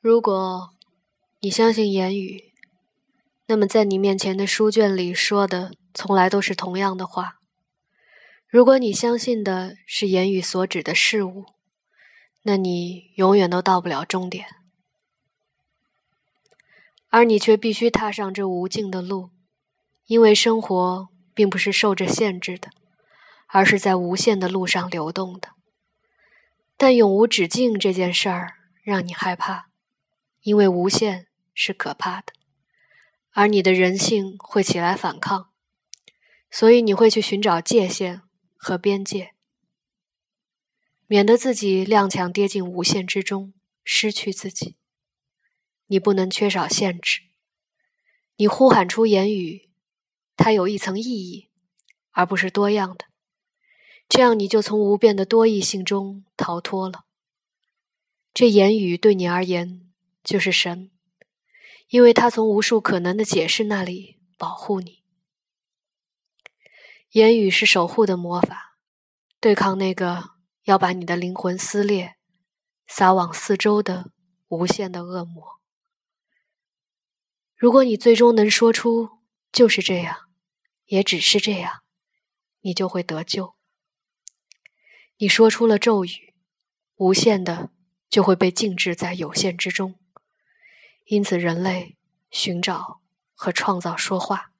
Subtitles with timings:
[0.00, 0.70] 如果
[1.40, 2.52] 你相信言语，
[3.46, 7.40] 那么在你面前的书卷里说的从来都是同样的话。
[8.46, 11.46] 如果你相信的是言语所指的事物，
[12.42, 14.46] 那你永远都到不了终点。
[17.08, 19.30] 而你却必须踏上这无尽的路，
[20.06, 22.70] 因为生活并不是受着限制的，
[23.48, 25.48] 而是在无限的路上流动的。
[26.76, 28.54] 但永无止境这件事儿
[28.84, 29.67] 让你害怕。
[30.42, 32.32] 因为无限是可怕的，
[33.32, 35.50] 而你的人性会起来反抗，
[36.50, 38.22] 所以你会去寻找界限
[38.56, 39.34] 和边界，
[41.06, 43.52] 免得自己踉跄跌进无限之中，
[43.84, 44.76] 失去自己。
[45.88, 47.22] 你不能缺少限制，
[48.36, 49.70] 你呼喊出言语，
[50.36, 51.50] 它有一层意义，
[52.12, 53.06] 而不是多样的，
[54.08, 57.06] 这样你就从无边的多义性中逃脱了。
[58.32, 59.87] 这言语对你而言。
[60.28, 60.90] 就是神，
[61.88, 65.02] 因为他从无数可能的解释那里保护你。
[67.12, 68.76] 言语是守护的魔法，
[69.40, 70.32] 对抗那个
[70.64, 72.16] 要把你的灵魂撕裂、
[72.86, 74.12] 撒往四周的
[74.48, 75.62] 无限的恶魔。
[77.56, 79.08] 如果你最终能说出
[79.50, 80.28] “就是这样，
[80.84, 81.84] 也只是这样”，
[82.60, 83.54] 你就会得救。
[85.16, 86.34] 你说出了咒语，
[86.96, 87.70] 无限的
[88.10, 89.97] 就会被静置在有限之中。
[91.08, 91.96] 因此，人类
[92.30, 93.00] 寻找
[93.34, 94.50] 和创造说话。